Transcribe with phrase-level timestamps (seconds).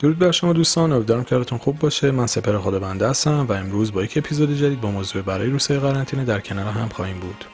[0.00, 2.10] درود بر شما دوستان امیدوارم که حالتون خوب باشه.
[2.10, 5.78] من سپر خدا بنده هستم و امروز با یک اپیزود جدید با موضوع برای روسیه
[5.78, 7.44] قرنطینه در کنار هم خواهیم بود.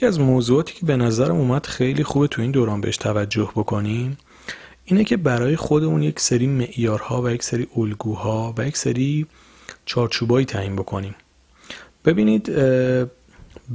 [0.00, 4.18] یکی از موضوعاتی که به نظرم اومد خیلی خوبه تو این دوران بهش توجه بکنیم
[4.84, 9.26] اینه که برای خودمون یک سری معیارها و یک سری الگوها و یک سری
[9.86, 11.14] چارچوبایی تعیین بکنیم.
[12.04, 12.50] ببینید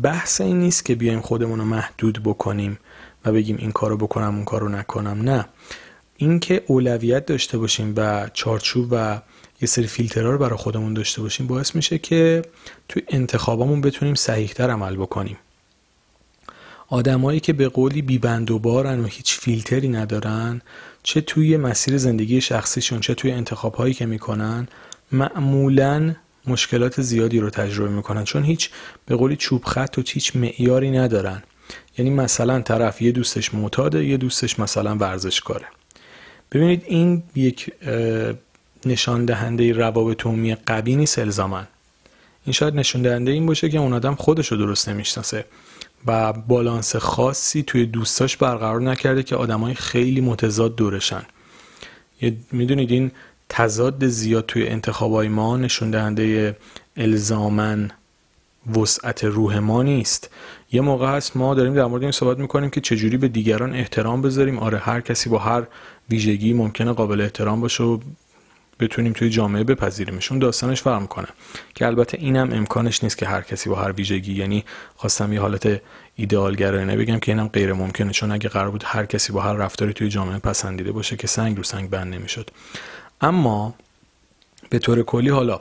[0.03, 2.77] بحث این نیست که بیایم خودمون رو محدود بکنیم
[3.25, 5.45] و بگیم این کارو بکنم اون کارو نکنم نه.
[6.17, 9.21] اینکه اولویت داشته باشیم و چارچوب و
[9.61, 12.41] یه سری فیلترها رو برای خودمون داشته باشیم باعث میشه که
[12.89, 15.37] توی انتخابامون بتونیم صحیحتر عمل بکنیم.
[16.87, 20.61] آدمایی که به قولی بیبند و بارن و هیچ فیلتری ندارن
[21.03, 24.67] چه توی مسیر زندگی شخصیشون چه توی انتخابهایی که می‌کنن
[25.11, 26.15] معمولا
[26.47, 28.69] مشکلات زیادی رو تجربه می‌کنن چون هیچ
[29.05, 31.43] به قولی چوب خط و هیچ معیاری ندارن.
[31.97, 35.65] یعنی مثلا طرف یه دوستش معتاده یه دوستش مثلا ورزشکاره.
[36.51, 37.71] ببینید این یک
[38.85, 41.67] نشان دهنده روابط عمومی قوی نیست الزامن
[42.45, 45.45] این شاید نشان دهنده این باشه که اون آدم خودش رو درست نمی‌شناسه
[46.07, 51.23] و بالانس خاصی توی دوستاش برقرار نکرده که آدمای خیلی متضاد دورشن.
[52.51, 53.11] می‌دونید این
[53.49, 56.57] تضاد زیاد توی انتخابای ما نشون دهنده
[56.97, 57.91] الزامن
[58.75, 60.29] وسعت روح ما نیست.
[60.71, 64.21] یه موقع هست ما داریم در مورد این صحبت می‌کنیم که چجوری به دیگران احترام
[64.21, 64.59] بذاریم.
[64.59, 65.63] آره هر کسی با هر
[66.09, 67.99] ویژگی ممکنه قابل احترام باشه و
[68.79, 71.27] بتونیم توی جامعه بپذیریمشون داستانش فرق می‌کنه.
[71.75, 74.65] که البته اینم امکانش نیست که هر کسی با هر ویژگی یعنی
[74.95, 75.81] خواستم یه حالت
[76.15, 79.93] ایدئالگرایانه بگم که اینم غیر ممکنه چون اگه قرار بود هر کسی با هر رفتاری
[79.93, 82.49] توی جامعه پسندیده باشه که سنگ رو سنگ بند نمی‌شد.
[83.21, 83.75] اما
[84.69, 85.59] به طور کلی حالا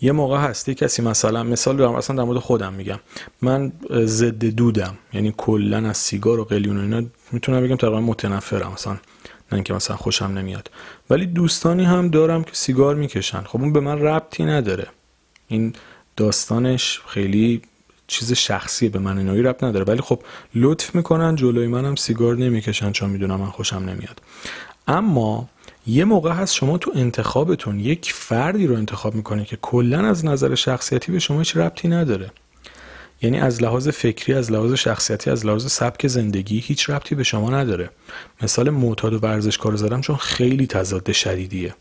[0.00, 2.98] یه موقع هستی کسی مثلا مثال دارم اصلا در مورد خودم میگم.
[3.42, 3.72] من
[4.04, 7.02] ضد دودم یعنی کلا از سیگار و قلیون و اینا
[7.32, 8.96] می‌تونم بگم تقریبا متنفرم مثلا
[9.52, 10.70] نه اینکه مثلا خوشم نمیاد.
[11.10, 13.42] ولی دوستانی هم دارم که سیگار می‌کشن.
[13.42, 14.86] خب اون به من ربطی نداره.
[15.48, 15.72] این
[16.16, 17.62] داستانش خیلی
[18.06, 19.84] چیز شخصی به من اینایی ربط نداره.
[19.84, 20.20] ولی خب
[20.54, 24.22] لطف می‌کنن جلوی منم سیگار نمی‌کشن چون می‌دونم من خوشم نمیاد.
[24.86, 25.48] اما
[25.86, 30.54] یه موقع هست شما تو انتخابتون یک فردی رو انتخاب می‌کنید که کلا از نظر
[30.54, 32.30] شخصیتی به شما هیچ ربطی نداره.
[33.22, 37.50] یعنی از لحاظ فکری از لحاظ شخصیتی از لحاظ سبک زندگی هیچ ربطی به شما
[37.50, 37.90] نداره.
[38.42, 41.74] مثال معتاد و ورزشکار زدم چون خیلی تضاد شدیدیه.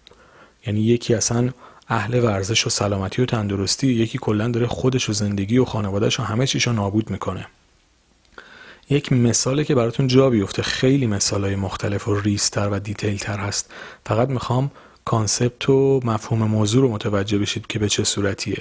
[0.67, 1.49] یعنی یکی اصلا
[1.87, 6.23] اهل ورزش و سلامتی و تندرستی یکی کلا داره خودش و زندگی و خانوادهش و
[6.23, 7.47] همه چیشو نابود می‌کنه.
[8.89, 13.71] یک مثاله که براتون جا بیفته خیلی مثالهای مختلف و ریزتر و detail تر هست.
[14.05, 14.71] فقط می‌خوام
[15.05, 18.57] concept و مفهوم موضوع رو متوجه بشید که به چه صورتیه.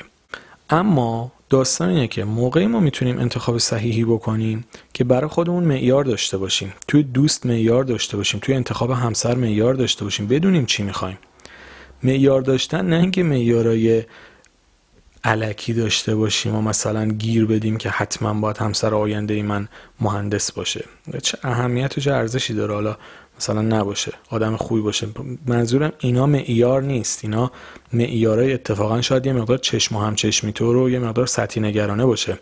[0.70, 6.38] اما داستان اینه که موقعی ما می‌تونیم انتخاب صحیحی بکنیم که برای خودمون معیار داشته
[6.38, 6.72] باشیم.
[6.88, 10.26] توی دوست معیار داشته باشیم توی انتخاب همسر معیار داشته باشیم.
[10.26, 11.18] بدونیم چی می‌خوایم.
[12.02, 14.02] معیار داشتن نه اینکه معیارای
[15.26, 19.68] علکی داشته باشیم و مثلا گیر بدیم که حتما باید همسر آینده ای من
[20.00, 20.84] مهندس باشه.
[21.22, 22.96] چه اهمیت و چه ارزشی داره؟ حالا
[23.36, 25.06] مثلا نباشه آدم خوبی باشه.
[25.46, 27.24] منظورم اینا معیار نیست.
[27.24, 27.52] اینا
[27.92, 32.06] معیارای اتفاقا شاید یه مقدار چشم و هم چشمی تو رو یه مقدار سطحی نگرانه
[32.06, 32.38] باشه.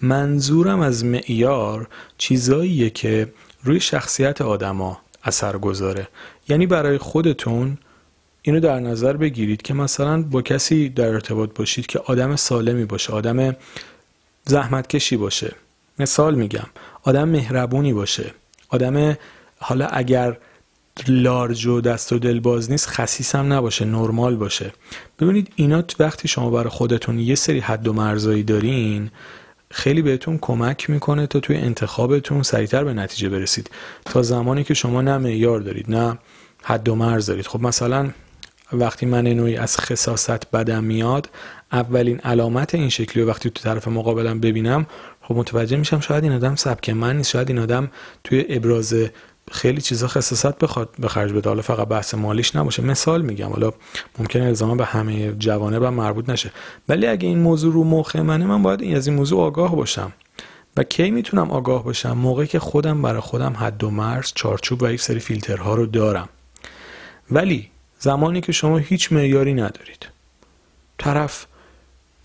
[0.00, 3.32] منظورم از معیار چیزاییه که
[3.64, 6.08] روی شخصیت آدما اثر گذاره.
[6.48, 7.78] یعنی برای خودتون
[8.46, 13.12] اینو در نظر بگیرید که مثلا با کسی در ارتباط باشید که آدم سالمی باشه
[13.12, 13.56] آدم
[14.44, 15.54] زحمتکشی باشه.
[15.98, 16.66] مثال میگم
[17.02, 18.34] آدم مهربونی باشه.
[18.68, 19.16] آدم
[19.58, 20.36] حالا اگر
[21.08, 24.72] لارج و دست و دل باز نیست خسیس هم نباشه نرمال باشه.
[25.20, 29.10] ببینید اینا وقتی شما برای خودتون یه سری حد و مرزایی دارین
[29.70, 33.70] خیلی بهتون کمک می‌کنه تا توی انتخابتون سریعتر به نتیجه برسید.
[34.04, 36.18] تا زمانی که شما نه معیار دارید نه
[36.62, 37.46] حد و مرز دارید.
[37.46, 38.10] خب مثلا
[38.72, 41.30] وقتی من نوعی از خصاست بدم میاد
[41.72, 44.86] اولین علامت این شکلی و وقتی تو طرف مقابلم ببینم
[45.22, 47.90] خب متوجه میشم شاید این آدم سبک من نیست شاید این آدم
[48.24, 48.94] توی ابراز
[49.52, 51.48] خیلی چیزا خصاصت بخواد به خرج بده.
[51.48, 53.48] حالا فقط بحث مالیش نباشه مثال میگم.
[53.48, 53.72] حالا
[54.18, 56.50] ممکنه الزاما به همه جوانب هم مربوط نشه.
[56.88, 60.12] ولی اگه این موضوع رو مخ منه من باید این از این موضوع آگاه باشم.
[60.76, 64.90] و کی می‌تونم آگاه باشم؟ موقعی که خودم برای خودم حد و مرز چارچوب و
[64.90, 66.28] یک سری فیلترها رو دارم.
[67.30, 67.70] ولی
[68.04, 70.08] زمانی که شما هیچ معیاری ندارید.
[70.98, 71.46] طرف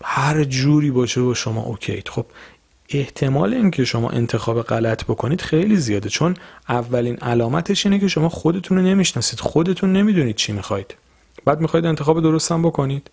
[0.04, 2.26] هر جوری باشه و شما اوکیت خب
[2.88, 6.36] احتمال اینکه شما انتخاب غلط بکنید خیلی زیاده چون
[6.68, 10.94] اولین علامتش اینه که شما خودتون رو نمی‌شناسید خودتون نمی‌دونید چی می‌خواید.
[11.44, 13.10] بعد می‌خواید انتخاب درستم بکنید.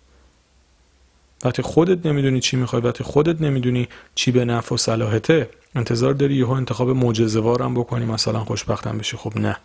[1.44, 6.34] وقتی خودت نمی‌دونی چی می‌خوای وقتی خودت نمی‌دونی چی به نفع و صلاحته انتظار داری
[6.34, 9.16] یهو انتخاب معجزه‌وارم بکنی مثلا خوشبختم بشی.
[9.16, 9.56] خب نه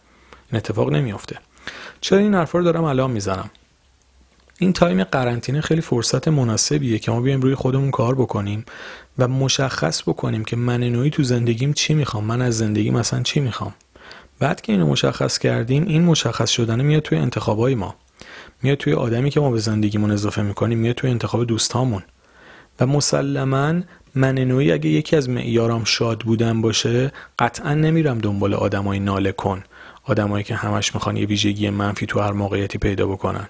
[0.52, 1.38] این اتفاق نمیافته.
[2.02, 3.50] چرا این حرفا رو دارم الان می‌زنم؟
[4.60, 8.66] این تایم قرنطینه خیلی فرصت مناسبیه که ما بیایم روی خودمون کار بکنیم
[9.18, 13.40] و مشخص بکنیم که من نوعی تو زندگیم چی می‌خوام من از زندگی مثلا چی
[13.40, 13.74] می‌خوام.
[14.40, 17.96] بعد که اینو مشخص کردیم این مشخص شدن میاد توی انتخابای ما.
[18.64, 22.04] میاد توی آدمی که ما به زندگیمون اضافه می‌کنیم میاد توی انتخاب دوستامون.
[22.80, 23.74] و مسلما
[24.16, 29.64] من نوعی اگه یکی از معیارام شاد بودن باشه قطعا نمیرم دنبال آدمای ناله کن.
[30.04, 33.48] آدمایی که همش می‌خوان یه ویژگی منفی تو هر موقعیتی پیدا بکنن.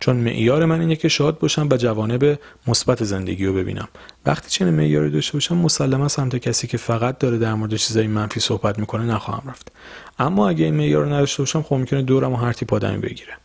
[0.00, 3.88] چون معیار من اینه که شاد باشم و جوانب مثبت زندگی رو ببینم.
[4.26, 8.40] وقتی چنین معیاری داشته باشم مسلما سمت کسی که فقط داره در مورد چیزای منفی
[8.40, 9.72] صحبت می‌کنه نخواهم رفت.
[10.18, 13.36] اما اگه این معیار رو نداشته باشم خب ممکنه دورم و هر تیپ آدمی بگیره.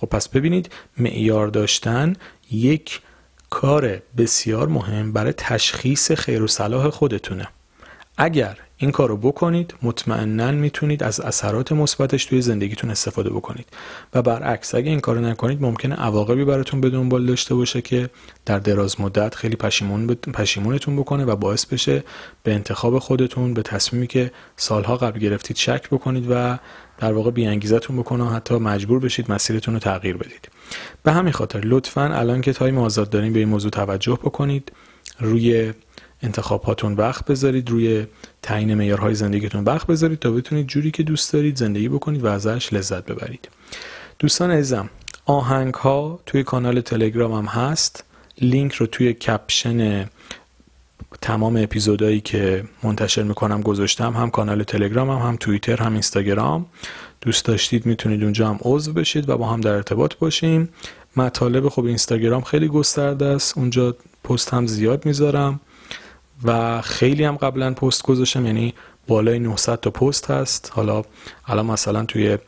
[0.00, 2.16] خب پس ببینید معیار داشتن
[2.50, 3.00] یک
[3.50, 7.48] کار بسیار مهم برای تشخیص خیر و صلاح خودتونه.
[8.16, 13.66] اگر این کار رو بکنید مطمئنا می‌تونید از اثرات مثبتش توی زندگیتون استفاده بکنید.
[14.14, 18.10] و برعکس اگه این کار رو نکنید ممکنه عواقبی براتون به دنبال داشته باشه که
[18.46, 22.04] در دراز مدت خیلی پشیمون پشیمونتون بکنه و باعث بشه
[22.42, 26.58] به انتخاب خودتون به تصمیمی که سالها قبل گرفتید شک بکنید و
[26.98, 30.48] در واقع بیانگیزتون بکنه و حتی مجبور بشید مسیرتون رو تغییر بدید.
[31.02, 34.72] به همین خاطر لطفا الان که تایم آزاد دارین به این موضوع توجه بکنید.
[35.18, 35.72] روی
[36.22, 38.06] انتخاب هاتون وقت بذارید روی
[38.42, 42.72] تعیین معیارهای زندگیتون وقت بذارید تا بتونید جوری که دوست دارید زندگی بکنید و ازش
[42.72, 43.48] لذت ببرید.
[44.18, 44.90] دوستان عزیزم
[45.26, 48.04] آهنگ ها توی کانال تلگرام هم هست.
[48.40, 50.06] لینک رو توی کپشن
[51.20, 56.66] تمام اپیزودهایی که منتشر می‌کنم گذاشتم هم کانال تلگرام هم هم توییتر هم اینستاگرام.
[57.20, 60.68] دوست داشتید می‌تونید اونجا هم عضو بشید و با هم در ارتباط باشیم.
[61.16, 63.58] مطالب خب اینستاگرام خیلی گسترده است.
[63.58, 65.60] اونجا پست هم زیاد می‌ذارم.
[66.44, 68.74] و خیلی هم قبلا پست گذاشتم یعنی
[69.06, 70.72] بالای 900 تا پست هست.
[70.74, 71.02] حالا
[71.46, 72.38] الان مثلا توی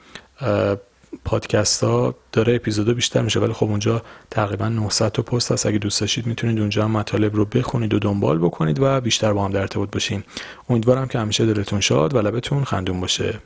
[1.24, 5.66] پادکست ها داره اپیزودا بیشتر میشه ولی خب اونجا تقریبا 900 تا پست هست.
[5.66, 9.44] اگه دوست داشتید می‌تونید اونجا هم مطالب رو بخونید و دنبال بکنید و بیشتر با
[9.44, 10.24] هم در ارتباط باشیم.
[10.70, 13.40] امیدوارم که همیشه دلتون شاد و لبتون خندون باشه.